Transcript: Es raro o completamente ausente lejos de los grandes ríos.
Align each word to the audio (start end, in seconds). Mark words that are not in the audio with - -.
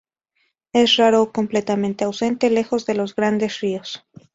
Es 0.73 0.95
raro 0.97 1.21
o 1.21 1.31
completamente 1.31 2.05
ausente 2.05 2.49
lejos 2.49 2.87
de 2.87 2.95
los 2.95 3.13
grandes 3.15 3.59
ríos. 3.61 4.03